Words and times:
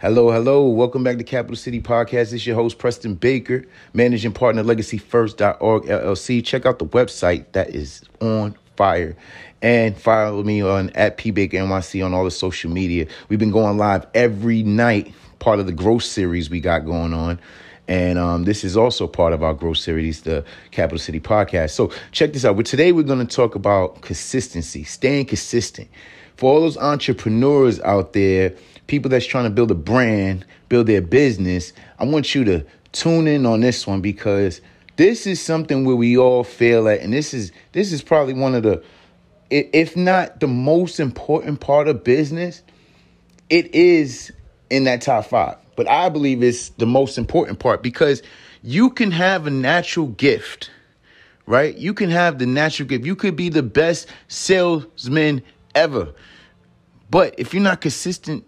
Hello, 0.00 0.30
hello. 0.30 0.66
Welcome 0.66 1.04
back 1.04 1.18
to 1.18 1.24
Capital 1.24 1.56
City 1.56 1.78
Podcast. 1.78 2.32
It's 2.32 2.46
your 2.46 2.56
host, 2.56 2.78
Preston 2.78 3.16
Baker, 3.16 3.66
managing 3.92 4.32
partner, 4.32 4.64
legacyfirst.org 4.64 5.82
LLC. 5.82 6.42
Check 6.42 6.64
out 6.64 6.78
the 6.78 6.86
website 6.86 7.44
that 7.52 7.74
is 7.74 8.02
on 8.22 8.56
fire. 8.76 9.14
And 9.60 9.94
follow 9.94 10.42
me 10.42 10.62
on 10.62 10.88
at 10.94 11.18
PBakerNYC 11.18 12.02
on 12.02 12.14
all 12.14 12.24
the 12.24 12.30
social 12.30 12.70
media. 12.70 13.08
We've 13.28 13.38
been 13.38 13.50
going 13.50 13.76
live 13.76 14.06
every 14.14 14.62
night, 14.62 15.12
part 15.38 15.60
of 15.60 15.66
the 15.66 15.72
growth 15.72 16.04
series 16.04 16.48
we 16.48 16.60
got 16.60 16.86
going 16.86 17.12
on. 17.12 17.38
And 17.86 18.18
um, 18.18 18.44
this 18.44 18.64
is 18.64 18.78
also 18.78 19.06
part 19.06 19.34
of 19.34 19.42
our 19.42 19.52
growth 19.52 19.76
series, 19.76 20.22
the 20.22 20.46
Capital 20.70 20.98
City 20.98 21.20
Podcast. 21.20 21.72
So 21.72 21.92
check 22.10 22.32
this 22.32 22.46
out. 22.46 22.56
But 22.56 22.64
today 22.64 22.92
we're 22.92 23.02
going 23.02 23.26
to 23.26 23.36
talk 23.36 23.54
about 23.54 24.00
consistency, 24.00 24.82
staying 24.82 25.26
consistent. 25.26 25.90
For 26.36 26.50
all 26.50 26.62
those 26.62 26.78
entrepreneurs 26.78 27.80
out 27.80 28.14
there, 28.14 28.54
people 28.90 29.08
that's 29.08 29.24
trying 29.24 29.44
to 29.44 29.50
build 29.50 29.70
a 29.70 29.74
brand, 29.74 30.44
build 30.68 30.88
their 30.88 31.00
business, 31.00 31.72
I 32.00 32.04
want 32.04 32.34
you 32.34 32.42
to 32.44 32.66
tune 32.90 33.28
in 33.28 33.46
on 33.46 33.60
this 33.60 33.86
one 33.86 34.00
because 34.00 34.60
this 34.96 35.28
is 35.28 35.40
something 35.40 35.84
where 35.84 35.94
we 35.94 36.18
all 36.18 36.42
fail 36.42 36.88
at, 36.88 37.00
and 37.00 37.12
this 37.12 37.32
is 37.32 37.52
this 37.70 37.92
is 37.92 38.02
probably 38.02 38.34
one 38.34 38.54
of 38.54 38.64
the, 38.64 38.82
if 39.48 39.96
not 39.96 40.40
the 40.40 40.48
most 40.48 40.98
important 40.98 41.60
part 41.60 41.86
of 41.86 42.02
business, 42.02 42.62
it 43.48 43.72
is 43.74 44.32
in 44.70 44.84
that 44.84 45.02
top 45.02 45.26
five. 45.26 45.56
But 45.76 45.88
I 45.88 46.08
believe 46.08 46.42
it's 46.42 46.70
the 46.70 46.86
most 46.86 47.16
important 47.16 47.60
part 47.60 47.84
because 47.84 48.22
you 48.62 48.90
can 48.90 49.12
have 49.12 49.46
a 49.46 49.50
natural 49.50 50.08
gift, 50.08 50.68
right? 51.46 51.76
You 51.76 51.94
can 51.94 52.10
have 52.10 52.40
the 52.40 52.46
natural 52.46 52.88
gift. 52.88 53.04
You 53.04 53.14
could 53.14 53.36
be 53.36 53.50
the 53.50 53.62
best 53.62 54.08
salesman 54.26 55.42
ever. 55.76 56.12
But 57.08 57.36
if 57.38 57.54
you're 57.54 57.62
not 57.62 57.80
consistent 57.80 58.44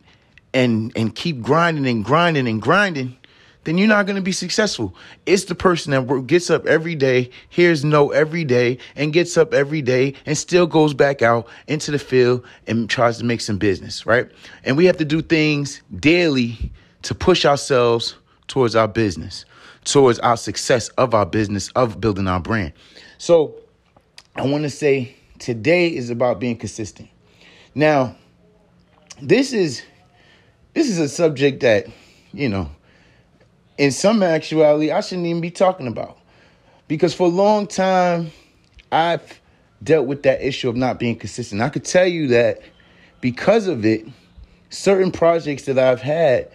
and 0.55 0.93
and 0.97 1.15
keep 1.15 1.43
grinding 1.43 1.87
and 1.87 2.05
grinding 2.05 2.49
and 2.49 2.61
grinding, 2.61 3.17
then 3.65 3.79
you're 3.79 3.89
not 3.89 4.07
going 4.07 4.17
to 4.17 4.23
be 4.23 4.33
successful. 4.33 4.95
It's 5.27 5.45
the 5.45 5.55
person 5.55 5.93
that 5.93 6.27
gets 6.27 6.51
up 6.51 6.67
every 6.67 6.95
day, 6.95 7.31
hears 7.49 7.85
no 7.85 8.11
every 8.11 8.45
day, 8.45 8.79
and 8.97 9.13
gets 9.13 9.37
up 9.37 9.55
every 9.55 9.83
day 9.83 10.15
and 10.27 10.37
still 10.37 10.67
goes 10.67 10.95
back 10.95 11.23
out 11.23 11.47
into 11.69 11.91
the 11.91 11.99
field 11.99 12.45
and 12.67 12.91
tries 12.91 13.19
to 13.19 13.25
make 13.25 13.41
some 13.41 13.59
business, 13.59 14.05
right? 14.05 14.31
And 14.65 14.77
we 14.77 14.87
have 14.87 14.97
to 14.99 15.05
do 15.05 15.23
things 15.23 15.83
daily 15.95 16.73
to 17.03 17.15
push 17.15 17.45
ourselves 17.45 18.17
towards 18.49 18.75
our 18.75 18.89
business, 18.89 19.45
towards 19.85 20.19
our 20.21 20.37
success 20.37 20.89
of 20.91 21.15
our 21.15 21.27
business, 21.27 21.71
of 21.71 22.01
building 22.01 22.27
our 22.27 22.41
brand. 22.41 22.73
So 23.19 23.55
I 24.35 24.43
want 24.47 24.65
to 24.65 24.71
say 24.71 25.17
today 25.39 25.95
is 25.95 26.11
about 26.11 26.41
being 26.41 26.57
consistent. 26.57 27.09
Now, 27.75 28.17
this 29.21 29.53
is 29.53 29.83
this 30.75 30.89
is 30.89 30.99
a 30.99 31.09
subject 31.09 31.61
that, 31.61 31.87
you 32.33 32.49
know, 32.49 32.71
in 33.79 33.91
some 33.91 34.23
actuality, 34.23 34.91
I 34.91 35.01
shouldn't 35.01 35.27
even 35.27 35.41
be 35.41 35.51
talking 35.51 35.87
about. 35.87 36.19
Because 36.89 37.15
for 37.15 37.27
a 37.27 37.31
long 37.31 37.67
time, 37.67 38.31
I've 38.91 39.41
dealt 39.83 40.07
with 40.07 40.23
that 40.25 40.43
issue 40.43 40.69
of 40.69 40.77
not 40.77 40.99
being 40.99 41.17
consistent. 41.17 41.61
I 41.63 41.69
could 41.69 41.85
tell 41.85 42.07
you 42.07 42.29
that 42.29 42.63
because 43.21 43.67
of 43.67 43.85
it, 43.85 44.07
certain 44.71 45.11
projects 45.11 45.65
that 45.65 45.79
I've 45.79 46.01
had 46.01 46.51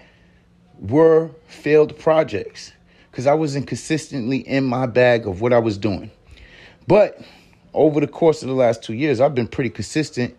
were 0.79 1.31
failed 1.47 1.97
projects 1.97 2.71
because 3.11 3.25
I 3.25 3.33
wasn't 3.33 3.67
consistently 3.67 4.37
in 4.37 4.63
my 4.63 4.85
bag 4.85 5.25
of 5.25 5.41
what 5.41 5.53
I 5.53 5.59
was 5.59 5.77
doing. 5.77 6.11
But 6.87 7.19
over 7.73 7.99
the 7.99 8.07
course 8.07 8.41
of 8.43 8.47
the 8.47 8.53
last 8.53 8.83
two 8.83 8.93
years, 8.93 9.19
I've 9.19 9.35
been 9.35 9.47
pretty 9.47 9.69
consistent. 9.69 10.35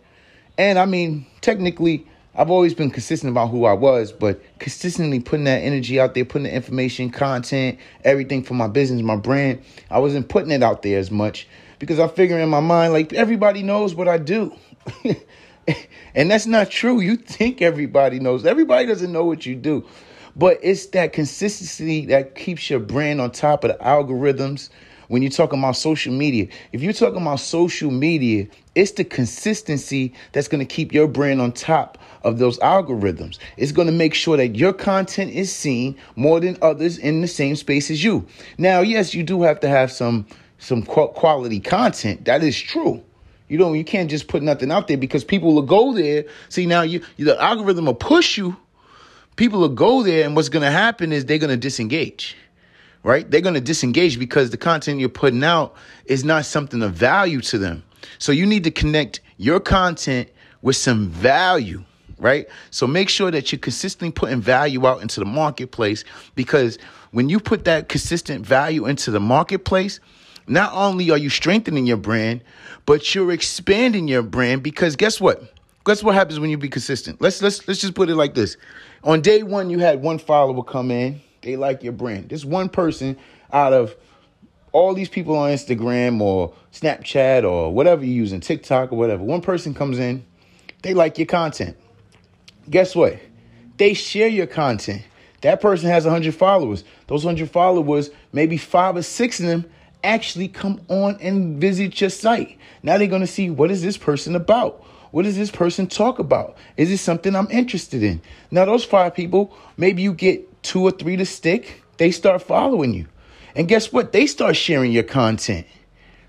And 0.57 0.79
I 0.79 0.85
mean, 0.85 1.25
technically, 1.41 2.07
I've 2.39 2.49
always 2.49 2.73
been 2.73 2.89
consistent 2.89 3.31
about 3.31 3.49
who 3.49 3.65
I 3.65 3.73
was, 3.73 4.13
but 4.13 4.41
consistently 4.59 5.19
putting 5.19 5.43
that 5.43 5.57
energy 5.57 5.99
out 5.99 6.13
there, 6.13 6.23
putting 6.23 6.43
the 6.43 6.53
information, 6.53 7.09
content, 7.09 7.77
everything 8.05 8.43
for 8.43 8.53
my 8.53 8.69
business, 8.69 9.01
my 9.01 9.17
brand, 9.17 9.61
I 9.91 9.99
wasn't 9.99 10.29
putting 10.29 10.49
it 10.51 10.63
out 10.63 10.81
there 10.81 10.97
as 10.99 11.11
much 11.11 11.49
because 11.79 11.99
I 11.99 12.07
figure 12.07 12.39
in 12.39 12.47
my 12.47 12.61
mind, 12.61 12.93
like, 12.93 13.11
everybody 13.11 13.61
knows 13.61 13.93
what 13.93 14.07
I 14.07 14.19
do. 14.19 14.55
and 16.15 16.31
that's 16.31 16.45
not 16.45 16.69
true. 16.69 17.01
You 17.01 17.17
think 17.17 17.61
everybody 17.61 18.21
knows. 18.21 18.45
Everybody 18.45 18.85
doesn't 18.85 19.11
know 19.11 19.25
what 19.25 19.45
you 19.45 19.55
do. 19.55 19.85
But 20.33 20.59
it's 20.63 20.85
that 20.87 21.11
consistency 21.11 22.05
that 22.05 22.35
keeps 22.35 22.69
your 22.69 22.79
brand 22.79 23.19
on 23.19 23.31
top 23.31 23.65
of 23.65 23.77
the 23.77 23.83
algorithms. 23.83 24.69
When 25.09 25.23
you're 25.23 25.31
talking 25.31 25.57
about 25.57 25.75
social 25.75 26.13
media, 26.13 26.47
if 26.71 26.81
you're 26.81 26.93
talking 26.93 27.21
about 27.21 27.39
social 27.39 27.89
media, 27.89 28.47
it's 28.75 28.91
the 28.91 29.03
consistency 29.03 30.13
that's 30.31 30.47
going 30.47 30.65
to 30.65 30.71
keep 30.71 30.93
your 30.93 31.07
brand 31.07 31.41
on 31.41 31.51
top 31.51 31.97
of 32.23 32.37
those 32.37 32.59
algorithms. 32.59 33.39
It's 33.57 33.71
going 33.71 33.87
to 33.87 33.91
make 33.91 34.13
sure 34.13 34.37
that 34.37 34.55
your 34.55 34.71
content 34.71 35.31
is 35.31 35.51
seen 35.51 35.97
more 36.15 36.39
than 36.39 36.57
others 36.61 36.99
in 36.99 37.21
the 37.21 37.27
same 37.27 37.55
space 37.55 37.89
as 37.89 38.03
you. 38.03 38.27
Now, 38.59 38.81
yes, 38.81 39.15
you 39.15 39.23
do 39.23 39.41
have 39.41 39.59
to 39.61 39.67
have 39.67 39.91
some 39.91 40.27
some 40.59 40.83
quality 40.83 41.59
content. 41.59 42.25
That 42.25 42.43
is 42.43 42.59
true. 42.59 43.03
You 43.47 43.57
know, 43.57 43.73
you 43.73 43.83
can't 43.83 44.11
just 44.11 44.27
put 44.27 44.43
nothing 44.43 44.71
out 44.71 44.87
there 44.87 44.97
because 44.97 45.23
people 45.23 45.55
will 45.55 45.63
go 45.63 45.91
there. 45.91 46.25
See, 46.49 46.67
now 46.67 46.83
you 46.83 47.03
the 47.17 47.41
algorithm 47.41 47.85
will 47.85 47.95
push 47.95 48.37
you 48.37 48.55
people 49.39 49.61
will 49.61 49.69
go 49.69 50.03
there, 50.03 50.25
and 50.25 50.35
what's 50.35 50.49
going 50.49 50.65
to 50.65 50.71
happen 50.71 51.13
is 51.13 51.25
they're 51.25 51.37
going 51.37 51.49
to 51.49 51.55
disengage, 51.57 52.35
right? 53.03 53.29
They're 53.29 53.41
going 53.41 53.55
to 53.55 53.61
disengage 53.61 54.19
because 54.19 54.49
the 54.49 54.57
content 54.57 54.99
you're 54.99 55.09
putting 55.09 55.43
out 55.43 55.75
is 56.05 56.23
not 56.23 56.45
something 56.45 56.81
of 56.81 56.93
value 56.93 57.41
to 57.41 57.57
them. 57.57 57.83
So 58.17 58.31
you 58.31 58.45
need 58.45 58.63
to 58.65 58.71
connect 58.71 59.21
your 59.37 59.59
content 59.59 60.29
with 60.61 60.75
some 60.75 61.07
value, 61.09 61.83
right? 62.17 62.47
So 62.71 62.87
make 62.87 63.09
sure 63.09 63.31
that 63.31 63.51
you're 63.51 63.59
consistently 63.59 64.11
putting 64.11 64.41
value 64.41 64.85
out 64.85 65.01
into 65.01 65.19
the 65.19 65.25
marketplace 65.25 66.03
because 66.35 66.77
when 67.11 67.29
you 67.29 67.39
put 67.39 67.65
that 67.65 67.89
consistent 67.89 68.45
value 68.45 68.85
into 68.85 69.11
the 69.11 69.19
marketplace, 69.19 69.99
not 70.47 70.73
only 70.73 71.11
are 71.11 71.17
you 71.17 71.29
strengthening 71.29 71.85
your 71.85 71.97
brand, 71.97 72.41
but 72.85 73.13
you're 73.13 73.31
expanding 73.31 74.07
your 74.07 74.23
brand 74.23 74.63
because 74.63 74.95
guess 74.95 75.21
what? 75.21 75.53
Guess 75.85 76.03
what 76.03 76.15
happens 76.15 76.39
when 76.39 76.49
you 76.49 76.57
be 76.57 76.69
consistent? 76.69 77.21
Let's 77.21 77.41
let's 77.41 77.67
let's 77.67 77.79
just 77.79 77.95
put 77.95 78.09
it 78.09 78.15
like 78.15 78.33
this. 78.33 78.57
On 79.03 79.21
day 79.21 79.43
one, 79.43 79.69
you 79.69 79.79
had 79.79 80.01
one 80.01 80.17
follower 80.19 80.63
come 80.63 80.91
in. 80.91 81.21
They 81.41 81.55
like 81.55 81.83
your 81.83 81.93
brand. 81.93 82.29
This 82.29 82.43
one 82.45 82.69
person 82.69 83.17
out 83.51 83.73
of 83.73 83.95
all 84.71 84.93
these 84.93 85.09
people 85.09 85.35
on 85.37 85.51
Instagram 85.51 86.21
or 86.21 86.53
Snapchat 86.73 87.43
or 87.43 87.73
whatever 87.73 88.05
you're 88.05 88.13
using, 88.13 88.39
TikTok 88.39 88.91
or 88.91 88.97
whatever. 88.97 89.23
One 89.23 89.41
person 89.41 89.73
comes 89.73 89.99
in, 89.99 90.25
they 90.81 90.93
like 90.93 91.17
your 91.17 91.27
content. 91.27 91.75
Guess 92.69 92.95
what? 92.95 93.19
They 93.77 93.93
share 93.93 94.27
your 94.27 94.47
content. 94.47 95.03
That 95.41 95.61
person 95.61 95.89
has 95.89 96.03
100 96.03 96.35
followers. 96.35 96.83
Those 97.07 97.25
100 97.25 97.49
followers, 97.49 98.09
maybe 98.33 98.57
five 98.57 98.95
or 98.95 99.01
six 99.01 99.39
of 99.39 99.47
them 99.47 99.65
actually 100.03 100.47
come 100.47 100.81
on 100.87 101.17
and 101.21 101.59
visit 101.59 101.99
your 101.99 102.09
site. 102.09 102.57
Now 102.83 102.97
they're 102.97 103.07
going 103.07 103.21
to 103.21 103.27
see 103.27 103.49
what 103.49 103.71
is 103.71 103.81
this 103.81 103.97
person 103.97 104.35
about? 104.35 104.85
What 105.11 105.23
does 105.23 105.35
this 105.35 105.49
person 105.49 105.87
talk 105.87 106.19
about? 106.19 106.55
Is 106.77 106.91
it 106.91 106.97
something 106.97 107.35
I'm 107.35 107.49
interested 107.49 108.03
in? 108.03 108.21
Now, 108.51 108.65
those 108.65 108.85
five 108.85 109.15
people, 109.15 109.55
maybe 109.75 110.03
you 110.03 110.13
get 110.13 110.47
two 110.61 110.81
or 110.81 110.91
three 110.91 111.15
to 111.17 111.25
stick, 111.25 111.83
they 111.97 112.11
start 112.11 112.41
following 112.41 112.93
you. 112.93 113.07
And 113.55 113.67
guess 113.67 113.91
what? 113.91 114.11
They 114.11 114.27
start 114.27 114.55
sharing 114.55 114.91
your 114.91 115.03
content, 115.03 115.67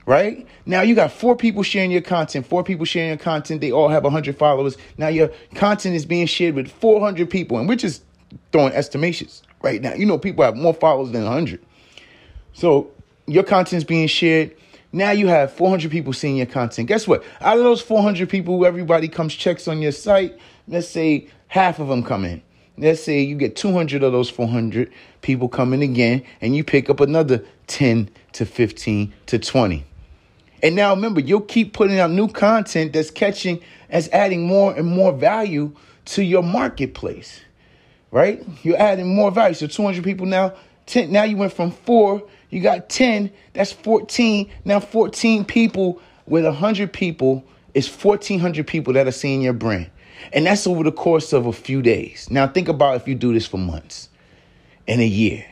right? 0.06 0.46
Now 0.66 0.82
you 0.82 0.94
got 0.94 1.12
four 1.12 1.36
people 1.36 1.62
sharing 1.62 1.90
your 1.90 2.00
content, 2.00 2.46
four 2.46 2.64
people 2.64 2.84
sharing 2.84 3.08
your 3.08 3.18
content. 3.18 3.60
They 3.60 3.72
all 3.72 3.88
have 3.88 4.04
100 4.04 4.36
followers. 4.36 4.76
Now 4.96 5.08
your 5.08 5.30
content 5.54 5.94
is 5.94 6.06
being 6.06 6.26
shared 6.26 6.54
with 6.54 6.70
400 6.70 7.28
people, 7.28 7.58
and 7.58 7.68
we're 7.68 7.76
just 7.76 8.02
throwing 8.52 8.72
estimations 8.72 9.42
right 9.62 9.80
now. 9.80 9.94
You 9.94 10.06
know, 10.06 10.18
people 10.18 10.44
have 10.44 10.56
more 10.56 10.74
followers 10.74 11.12
than 11.12 11.24
100. 11.24 11.60
So 12.52 12.90
your 13.26 13.44
content 13.44 13.78
is 13.78 13.84
being 13.84 14.08
shared 14.08 14.54
now 14.92 15.12
you 15.12 15.28
have 15.28 15.52
400 15.52 15.90
people 15.90 16.12
seeing 16.12 16.36
your 16.36 16.46
content. 16.46 16.88
Guess 16.88 17.06
what? 17.06 17.22
Out 17.40 17.58
of 17.58 17.64
those 17.64 17.80
400 17.80 18.28
people, 18.28 18.66
everybody 18.66 19.08
comes 19.08 19.34
checks 19.34 19.68
on 19.68 19.80
your 19.80 19.92
site. 19.92 20.36
Let's 20.66 20.88
say 20.88 21.28
half 21.48 21.78
of 21.78 21.88
them 21.88 22.02
come 22.02 22.24
in. 22.24 22.42
Let's 22.80 23.02
say 23.02 23.20
you 23.20 23.36
get 23.36 23.56
200 23.56 24.02
of 24.02 24.12
those 24.12 24.30
400 24.30 24.90
people 25.22 25.48
coming 25.48 25.82
again, 25.82 26.24
and 26.40 26.56
you 26.56 26.64
pick 26.64 26.90
up 26.90 27.00
another 27.00 27.44
10 27.66 28.10
to 28.32 28.46
15 28.46 29.12
to 29.26 29.38
20. 29.38 29.84
And 30.62 30.74
now 30.74 30.94
remember, 30.94 31.20
you'll 31.20 31.40
keep 31.42 31.72
putting 31.72 31.98
out 31.98 32.10
new 32.10 32.28
content 32.28 32.92
that's 32.92 33.10
catching, 33.10 33.60
as 33.88 34.08
adding 34.08 34.46
more 34.46 34.74
and 34.74 34.86
more 34.86 35.12
value 35.12 35.72
to 36.06 36.24
your 36.24 36.42
marketplace, 36.42 37.40
right? 38.10 38.44
You're 38.62 38.78
adding 38.78 39.14
more 39.14 39.30
value. 39.30 39.54
So 39.54 39.66
200 39.66 40.02
people 40.02 40.26
now, 40.26 40.54
10, 40.86 41.12
now 41.12 41.22
you 41.22 41.36
went 41.36 41.52
from 41.52 41.70
four 41.70 42.22
you 42.50 42.60
got 42.60 42.88
10, 42.88 43.30
that's 43.52 43.72
14. 43.72 44.50
Now 44.64 44.80
14 44.80 45.44
people 45.44 46.00
with 46.26 46.44
100 46.44 46.92
people 46.92 47.44
is 47.74 47.88
1400 47.88 48.66
people 48.66 48.92
that 48.94 49.06
are 49.06 49.12
seeing 49.12 49.40
your 49.40 49.52
brand. 49.52 49.90
And 50.32 50.46
that's 50.46 50.66
over 50.66 50.84
the 50.84 50.92
course 50.92 51.32
of 51.32 51.46
a 51.46 51.52
few 51.52 51.82
days. 51.82 52.28
Now 52.30 52.46
think 52.46 52.68
about 52.68 52.96
if 52.96 53.08
you 53.08 53.14
do 53.14 53.32
this 53.32 53.46
for 53.46 53.58
months 53.58 54.08
and 54.86 55.00
a 55.00 55.06
year. 55.06 55.44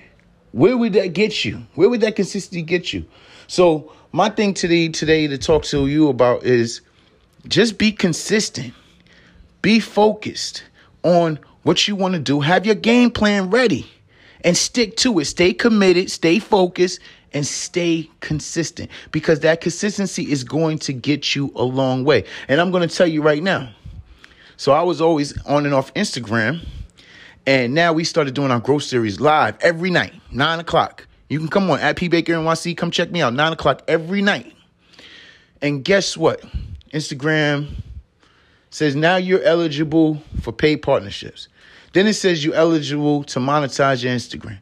Where 0.53 0.77
would 0.77 0.95
that 0.95 1.13
get 1.13 1.45
you? 1.45 1.63
Where 1.75 1.89
would 1.89 2.01
that 2.01 2.17
consistency 2.17 2.63
get 2.63 2.93
you? 2.93 3.05
So 3.47 3.93
my 4.13 4.29
thing 4.31 4.55
today 4.55 4.89
today 4.89 5.27
to 5.27 5.39
talk 5.39 5.65
to 5.65 5.87
you 5.87 6.09
about 6.09 6.45
is 6.45 6.81
just 7.47 7.79
be 7.79 7.93
consistent. 7.93 8.75
Be 9.63 9.81
focused 9.81 10.65
on 11.03 11.39
what 11.63 11.87
you 11.87 11.97
want 11.97 12.15
to 12.15 12.21
do, 12.21 12.41
have 12.41 12.65
your 12.65 12.75
game 12.75 13.11
plan 13.11 13.51
ready 13.51 13.87
and 14.43 14.57
stick 14.57 14.97
to 14.97 15.19
it. 15.19 15.27
Stay 15.27 15.53
committed, 15.53 16.11
stay 16.11 16.39
focused, 16.39 17.01
and 17.33 17.47
stay 17.47 18.09
consistent 18.21 18.91
because 19.13 19.41
that 19.41 19.61
consistency 19.61 20.31
is 20.31 20.45
going 20.45 20.79
to 20.79 20.93
get 20.93 21.35
you 21.35 21.53
a 21.55 21.63
long 21.63 22.05
way. 22.05 22.25
And 22.49 22.61
I'm 22.61 22.71
going 22.71 22.89
to 22.89 22.95
tell 22.95 23.07
you 23.07 23.23
right 23.23 23.43
now. 23.43 23.71
So 24.59 24.73
I 24.73 24.83
was 24.83 25.01
always 25.01 25.41
on 25.47 25.67
and 25.67 25.73
off 25.73 25.95
Instagram, 25.95 26.67
and 27.47 27.75
now 27.75 27.93
we 27.93 28.03
started 28.03 28.35
doing 28.35 28.51
our 28.51 28.59
growth 28.59 28.83
series 28.83 29.21
live 29.21 29.57
every 29.61 29.89
night, 29.89 30.13
nine 30.33 30.59
o'clock. 30.59 31.07
You 31.29 31.39
can 31.39 31.47
come 31.47 31.71
on 31.71 31.79
at 31.79 31.95
P 31.95 32.09
Baker 32.09 32.33
NYC. 32.33 32.77
Come 32.77 32.91
check 32.91 33.13
me 33.13 33.23
out, 33.23 33.33
nine 33.35 33.53
o'clock 33.53 33.83
every 33.87 34.21
night. 34.21 34.53
And 35.63 35.85
guess 35.85 36.17
what? 36.17 36.43
Instagram 36.93 37.69
says 38.71 38.97
now 38.97 39.15
you're 39.15 39.45
eligible 39.45 40.21
for 40.41 40.51
paid 40.51 40.79
partnerships. 40.79 41.47
Then 41.93 42.09
it 42.09 42.15
says 42.15 42.45
you're 42.45 42.57
eligible 42.57 43.23
to 43.25 43.39
monetize 43.39 44.03
your 44.03 44.13
Instagram 44.13 44.59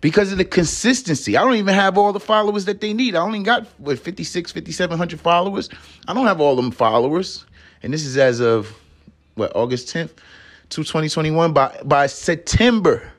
because 0.00 0.30
of 0.30 0.38
the 0.38 0.44
consistency. 0.44 1.36
I 1.36 1.42
don't 1.42 1.56
even 1.56 1.74
have 1.74 1.98
all 1.98 2.12
the 2.12 2.20
followers 2.20 2.66
that 2.66 2.80
they 2.80 2.92
need. 2.92 3.16
I 3.16 3.20
only 3.20 3.42
got 3.42 3.66
what 3.78 3.98
56, 3.98 4.52
5700 4.52 5.18
followers. 5.18 5.68
I 6.06 6.14
don't 6.14 6.26
have 6.28 6.40
all 6.40 6.54
them 6.54 6.70
followers. 6.70 7.44
And 7.82 7.92
this 7.92 8.04
is 8.06 8.16
as 8.16 8.40
of 8.40 8.72
what 9.40 9.56
August 9.56 9.88
10th 9.88 10.10
to 10.68 10.84
2021 10.84 11.52
by 11.52 11.80
by 11.84 12.06
September. 12.06 13.10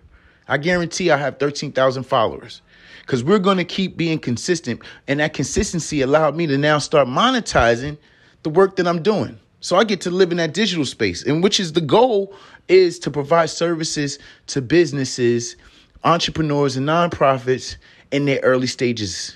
I 0.47 0.57
guarantee 0.57 1.11
I 1.11 1.17
have 1.17 1.39
13,000 1.39 2.03
followers 2.03 2.61
because 3.01 3.23
we're 3.23 3.39
going 3.39 3.57
to 3.57 3.65
keep 3.65 3.97
being 3.97 4.19
consistent. 4.19 4.81
And 5.07 5.19
that 5.19 5.33
consistency 5.33 6.01
allowed 6.01 6.35
me 6.35 6.45
to 6.47 6.57
now 6.57 6.77
start 6.77 7.07
monetizing 7.07 7.97
the 8.43 8.49
work 8.49 8.75
that 8.75 8.87
I'm 8.87 9.01
doing. 9.01 9.39
So 9.61 9.75
I 9.75 9.83
get 9.83 10.01
to 10.01 10.11
live 10.11 10.31
in 10.31 10.37
that 10.37 10.53
digital 10.53 10.85
space, 10.85 11.23
and 11.23 11.43
which 11.43 11.59
is 11.59 11.73
the 11.73 11.81
goal 11.81 12.33
is 12.67 12.99
to 12.99 13.11
provide 13.11 13.49
services 13.49 14.17
to 14.47 14.61
businesses, 14.61 15.55
entrepreneurs, 16.03 16.77
and 16.77 16.87
nonprofits 16.87 17.77
in 18.11 18.25
their 18.25 18.39
early 18.41 18.67
stages. 18.67 19.35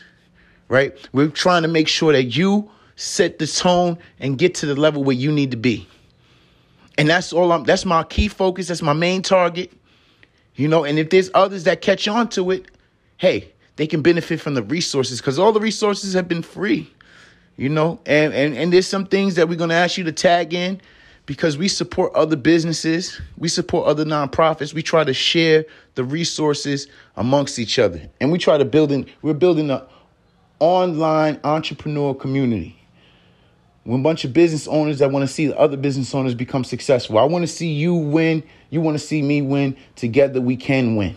Right? 0.68 0.96
We're 1.14 1.30
trying 1.30 1.62
to 1.62 1.68
make 1.68 1.88
sure 1.88 2.12
that 2.12 2.24
you 2.24 2.70
set 2.96 3.40
the 3.40 3.48
tone 3.48 3.98
and 4.20 4.38
get 4.38 4.56
to 4.56 4.66
the 4.66 4.76
level 4.76 5.04
where 5.04 5.16
you 5.16 5.32
need 5.32 5.52
to 5.52 5.58
be. 5.58 5.88
And 6.98 7.10
that's 7.10 7.34
all 7.34 7.52
I'm 7.52 7.64
that's 7.64 7.86
my 7.86 8.04
key 8.04 8.28
focus, 8.28 8.70
that's 8.70 8.82
my 8.82 8.94
main 8.94 9.22
target. 9.22 9.72
You 10.56 10.68
know, 10.70 10.86
and 10.86 10.98
if 10.98 11.10
there's 11.10 11.30
others 11.34 11.66
that 11.66 11.82
catch 11.82 12.08
on 12.08 12.30
to 12.30 12.52
it, 12.52 12.72
hey, 13.18 13.52
they 13.76 13.88
can 13.88 14.02
benefit 14.02 14.40
from 14.40 14.54
the 14.54 14.64
resources 14.64 15.20
because 15.20 15.38
all 15.38 15.52
the 15.52 15.60
resources 15.60 16.14
have 16.14 16.28
been 16.28 16.42
free 16.42 16.90
you 17.58 17.70
know 17.70 18.00
and, 18.06 18.34
and 18.34 18.58
and 18.58 18.74
there's 18.74 18.88
some 18.88 19.06
things 19.06 19.36
that 19.36 19.48
we're 19.48 19.56
going 19.56 19.70
to 19.70 19.76
ask 19.76 19.98
you 19.98 20.04
to 20.04 20.12
tag 20.12 20.54
in 20.54 20.80
because 21.26 21.58
we 21.58 21.68
support 21.68 22.14
other 22.14 22.36
businesses 22.36 23.20
we 23.38 23.48
support 23.48 23.88
other 23.88 24.06
nonprofits 24.06 24.74
we 24.74 24.84
try 24.84 25.04
to 25.04 25.14
share 25.14 25.66
the 25.96 26.04
resources 26.04 26.88
amongst 27.16 27.60
each 27.60 27.80
other 27.80 28.02
and 28.20 28.32
we 28.32 28.38
try 28.38 28.58
to 28.58 28.66
build 28.66 28.92
in 28.92 29.06
we're 29.22 29.34
building 29.34 29.70
an 29.70 29.82
online 30.60 31.40
entrepreneur 31.44 32.14
community 32.14 32.78
when 33.86 34.02
a 34.02 34.04
bunch 34.04 34.26
of 34.26 34.34
business 34.34 34.68
owners 34.68 35.00
that 35.00 35.12
want 35.12 35.24
to 35.24 35.34
see 35.34 35.48
the 35.48 35.58
other 35.58 35.78
business 35.78 36.14
owners 36.14 36.36
become 36.36 36.64
successful 36.64 37.18
i 37.18 37.24
want 37.24 37.44
to 37.44 37.48
see 37.48 37.72
you 37.72 37.96
win 37.96 38.44
you 38.70 38.82
want 38.82 38.96
to 38.98 39.04
see 39.04 39.22
me 39.22 39.42
win 39.42 39.76
together 39.96 40.42
we 40.42 40.58
can 40.58 40.96
win 40.96 41.16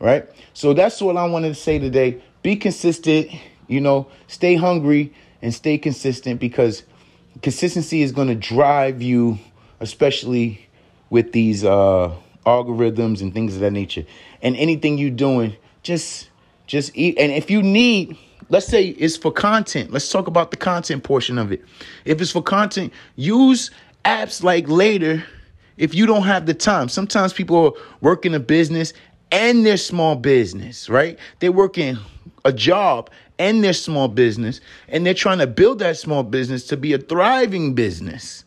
right 0.00 0.28
so 0.54 0.72
that's 0.72 1.00
what 1.02 1.16
i 1.16 1.24
wanted 1.26 1.48
to 1.48 1.54
say 1.54 1.78
today 1.78 2.20
be 2.42 2.56
consistent 2.56 3.28
you 3.68 3.80
know 3.80 4.06
stay 4.26 4.54
hungry 4.54 5.12
and 5.42 5.54
stay 5.54 5.78
consistent 5.78 6.40
because 6.40 6.82
consistency 7.42 8.02
is 8.02 8.12
going 8.12 8.28
to 8.28 8.34
drive 8.34 9.02
you, 9.02 9.38
especially 9.80 10.66
with 11.10 11.32
these 11.32 11.64
uh, 11.64 12.12
algorithms 12.44 13.20
and 13.20 13.32
things 13.32 13.54
of 13.54 13.60
that 13.60 13.72
nature. 13.72 14.04
And 14.42 14.56
anything 14.56 14.98
you're 14.98 15.10
doing, 15.10 15.56
just 15.82 16.30
just 16.66 16.90
eat. 16.96 17.16
And 17.18 17.30
if 17.32 17.50
you 17.50 17.62
need, 17.62 18.18
let's 18.48 18.66
say 18.66 18.88
it's 18.88 19.16
for 19.16 19.32
content. 19.32 19.92
Let's 19.92 20.10
talk 20.10 20.26
about 20.26 20.50
the 20.50 20.56
content 20.56 21.04
portion 21.04 21.38
of 21.38 21.52
it. 21.52 21.64
If 22.04 22.20
it's 22.20 22.30
for 22.30 22.42
content, 22.42 22.92
use 23.16 23.70
apps 24.04 24.42
like 24.42 24.68
Later 24.68 25.24
if 25.76 25.94
you 25.94 26.06
don't 26.06 26.22
have 26.22 26.46
the 26.46 26.54
time. 26.54 26.88
Sometimes 26.88 27.32
people 27.32 27.56
are 27.56 27.72
working 28.00 28.34
a 28.34 28.40
business 28.40 28.92
and 29.32 29.66
their 29.66 29.76
small 29.76 30.16
business, 30.16 30.88
right? 30.88 31.18
They're 31.40 31.52
working 31.52 31.98
a 32.44 32.52
job 32.52 33.10
and 33.38 33.62
their 33.62 33.74
small 33.74 34.08
business, 34.08 34.60
and 34.88 35.04
they're 35.04 35.12
trying 35.12 35.38
to 35.38 35.46
build 35.46 35.80
that 35.80 35.96
small 35.98 36.22
business 36.22 36.66
to 36.68 36.76
be 36.76 36.92
a 36.92 36.98
thriving 36.98 37.74
business. 37.74 38.44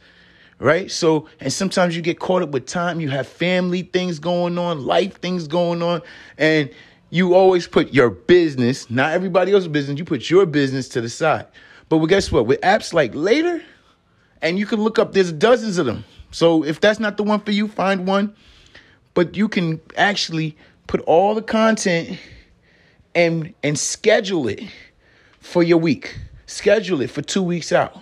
Right? 0.61 0.91
So, 0.91 1.29
and 1.39 1.53
sometimes 1.53 1.95
you 1.95 2.01
get 2.01 2.19
caught 2.19 2.41
up 2.41 2.49
with 2.49 2.65
time, 2.65 2.99
you 2.99 3.09
have 3.11 3.29
family 3.29 3.83
things 3.83 4.19
going 4.19 4.57
on, 4.57 4.85
life 4.85 5.21
things 5.21 5.47
going 5.47 5.81
on, 5.81 6.01
and 6.37 6.69
you 7.09 7.33
always 7.33 7.67
put 7.67 7.93
your 7.93 8.09
business, 8.09 8.89
not 8.89 9.13
everybody 9.13 9.53
else's 9.53 9.67
business, 9.67 9.97
you 9.97 10.05
put 10.05 10.29
your 10.29 10.45
business 10.45 10.87
to 10.89 11.01
the 11.01 11.09
side. 11.09 11.47
But 11.89 12.05
guess 12.05 12.31
what? 12.31 12.45
With 12.45 12.61
apps 12.61 12.93
like 12.93 13.15
Later, 13.15 13.63
and 14.41 14.59
you 14.59 14.65
can 14.65 14.81
look 14.81 14.99
up, 14.99 15.13
there's 15.13 15.31
dozens 15.31 15.77
of 15.77 15.85
them. 15.85 16.05
So 16.31 16.63
if 16.63 16.79
that's 16.79 16.99
not 16.99 17.17
the 17.17 17.23
one 17.23 17.39
for 17.41 17.51
you, 17.51 17.67
find 17.67 18.07
one. 18.07 18.35
But 19.13 19.35
you 19.35 19.47
can 19.47 19.81
actually 19.97 20.55
put 20.87 21.01
all 21.01 21.35
the 21.35 21.41
content 21.41 22.19
and 23.15 23.53
and 23.63 23.77
schedule 23.77 24.47
it 24.47 24.63
for 25.39 25.63
your 25.63 25.79
week. 25.79 26.17
Schedule 26.45 27.01
it 27.01 27.09
for 27.09 27.21
two 27.21 27.43
weeks 27.43 27.71
out. 27.71 27.97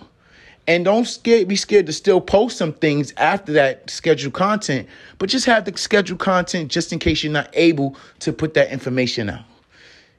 And 0.68 0.84
don't 0.84 1.08
be 1.24 1.56
scared 1.56 1.86
to 1.86 1.94
still 1.94 2.20
post 2.20 2.58
some 2.58 2.74
things 2.74 3.14
after 3.16 3.54
that 3.54 3.88
scheduled 3.88 4.34
content, 4.34 4.86
but 5.16 5.30
just 5.30 5.46
have 5.46 5.64
the 5.64 5.74
scheduled 5.78 6.20
content 6.20 6.70
just 6.70 6.92
in 6.92 6.98
case 6.98 7.24
you're 7.24 7.32
not 7.32 7.48
able 7.54 7.96
to 8.20 8.34
put 8.34 8.52
that 8.52 8.70
information 8.70 9.30
out. 9.30 9.44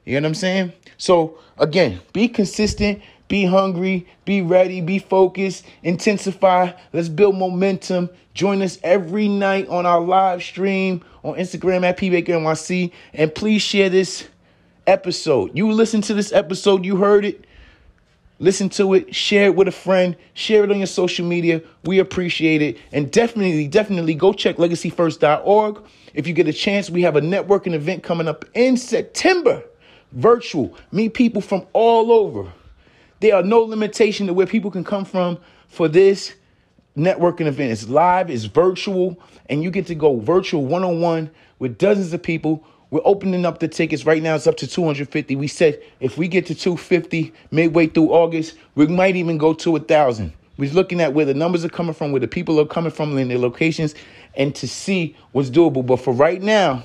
You 0.04 0.20
know 0.20 0.24
what 0.24 0.30
I'm 0.30 0.34
saying? 0.34 0.72
So, 0.98 1.38
again, 1.58 2.00
be 2.12 2.26
consistent, 2.26 3.00
be 3.28 3.44
hungry, 3.44 4.08
be 4.24 4.42
ready, 4.42 4.80
be 4.80 4.98
focused, 4.98 5.64
intensify. 5.84 6.72
Let's 6.92 7.08
build 7.08 7.36
momentum. 7.36 8.10
Join 8.34 8.60
us 8.60 8.80
every 8.82 9.28
night 9.28 9.68
on 9.68 9.86
our 9.86 10.00
live 10.00 10.42
stream 10.42 11.04
on 11.22 11.36
Instagram 11.36 11.84
at 11.84 11.96
PBakerNYC. 11.96 12.90
And 13.14 13.32
please 13.32 13.62
share 13.62 13.88
this 13.88 14.26
episode. 14.88 15.56
You 15.56 15.70
listen 15.70 16.00
to 16.02 16.14
this 16.14 16.32
episode, 16.32 16.84
you 16.84 16.96
heard 16.96 17.24
it. 17.24 17.44
Listen 18.40 18.70
to 18.70 18.94
it, 18.94 19.14
share 19.14 19.44
it 19.44 19.54
with 19.54 19.68
a 19.68 19.72
friend, 19.72 20.16
share 20.32 20.64
it 20.64 20.70
on 20.70 20.78
your 20.78 20.86
social 20.86 21.26
media. 21.26 21.60
We 21.84 21.98
appreciate 21.98 22.62
it. 22.62 22.78
And 22.90 23.12
definitely, 23.12 23.68
definitely 23.68 24.14
go 24.14 24.32
check 24.32 24.56
legacyfirst.org. 24.56 25.82
If 26.14 26.26
you 26.26 26.32
get 26.32 26.48
a 26.48 26.52
chance, 26.52 26.88
we 26.88 27.02
have 27.02 27.16
a 27.16 27.20
networking 27.20 27.74
event 27.74 28.02
coming 28.02 28.26
up 28.26 28.46
in 28.54 28.78
September, 28.78 29.62
virtual. 30.12 30.74
Meet 30.90 31.12
people 31.12 31.42
from 31.42 31.66
all 31.74 32.10
over. 32.10 32.50
There 33.20 33.36
are 33.36 33.42
no 33.42 33.60
limitation 33.60 34.26
to 34.26 34.32
where 34.32 34.46
people 34.46 34.70
can 34.70 34.84
come 34.84 35.04
from 35.04 35.38
for 35.68 35.86
this 35.86 36.34
networking 36.96 37.46
event. 37.46 37.72
It's 37.72 37.90
live, 37.90 38.30
it's 38.30 38.44
virtual, 38.44 39.20
and 39.50 39.62
you 39.62 39.70
get 39.70 39.86
to 39.88 39.94
go 39.94 40.18
virtual 40.18 40.64
one 40.64 40.82
on 40.82 41.02
one 41.02 41.30
with 41.58 41.76
dozens 41.76 42.14
of 42.14 42.22
people 42.22 42.64
we're 42.90 43.00
opening 43.04 43.46
up 43.46 43.60
the 43.60 43.68
tickets 43.68 44.04
right 44.04 44.22
now. 44.22 44.34
It's 44.34 44.46
up 44.46 44.56
to 44.58 44.66
250. 44.66 45.36
We 45.36 45.46
said 45.46 45.80
if 46.00 46.18
we 46.18 46.28
get 46.28 46.46
to 46.46 46.54
250 46.54 47.32
midway 47.50 47.86
through 47.86 48.10
August, 48.12 48.56
we 48.74 48.86
might 48.86 49.16
even 49.16 49.38
go 49.38 49.54
to 49.54 49.76
a 49.76 49.80
thousand. 49.80 50.32
We're 50.56 50.72
looking 50.72 51.00
at 51.00 51.14
where 51.14 51.24
the 51.24 51.34
numbers 51.34 51.64
are 51.64 51.70
coming 51.70 51.94
from, 51.94 52.12
where 52.12 52.20
the 52.20 52.28
people 52.28 52.60
are 52.60 52.66
coming 52.66 52.90
from 52.90 53.16
in 53.16 53.28
their 53.28 53.38
locations, 53.38 53.94
and 54.34 54.54
to 54.56 54.68
see 54.68 55.16
what's 55.32 55.50
doable. 55.50 55.86
But 55.86 55.98
for 55.98 56.12
right 56.12 56.42
now, 56.42 56.84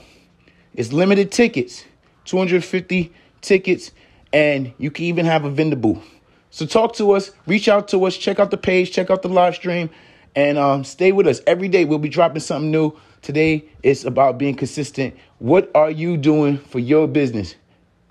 it's 0.74 0.94
limited 0.94 1.32
tickets, 1.32 1.84
250 2.26 3.12
tickets, 3.42 3.92
and 4.32 4.74
you 4.78 4.92
can 4.92 5.06
even 5.06 5.26
have 5.26 5.44
a 5.44 5.50
vendor 5.50 5.76
booth. 5.76 6.04
So 6.52 6.66
talk 6.66 6.96
to 6.96 7.12
us, 7.12 7.32
reach 7.48 7.68
out 7.68 7.90
to 7.90 8.06
us, 8.06 8.16
check 8.16 8.40
out 8.40 8.50
the 8.52 8.58
page, 8.58 8.92
check 8.92 9.10
out 9.10 9.22
the 9.24 9.28
live 9.28 9.56
stream, 9.56 9.90
and 10.36 10.58
um, 10.58 10.84
stay 10.84 11.12
with 11.12 11.28
us 11.28 11.42
every 11.48 11.68
day. 11.68 11.86
We'll 11.86 12.00
be 12.00 12.10
dropping 12.10 12.42
something 12.42 12.72
new. 12.72 12.98
Today 13.22 13.66
it's 13.84 14.06
about 14.06 14.38
being 14.38 14.56
consistent. 14.56 15.16
What 15.40 15.72
are 15.74 15.90
you 15.90 16.18
doing 16.18 16.58
for 16.58 16.80
your 16.80 17.08
business? 17.08 17.56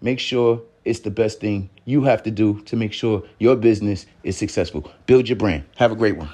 Make 0.00 0.18
sure 0.18 0.62
it's 0.84 1.00
the 1.00 1.10
best 1.10 1.40
thing 1.40 1.70
you 1.84 2.02
have 2.02 2.22
to 2.24 2.30
do 2.30 2.60
to 2.62 2.76
make 2.76 2.92
sure 2.92 3.22
your 3.38 3.56
business 3.56 4.06
is 4.22 4.36
successful. 4.36 4.90
Build 5.06 5.28
your 5.28 5.36
brand. 5.36 5.64
Have 5.76 5.92
a 5.92 5.96
great 5.96 6.16
one. 6.16 6.28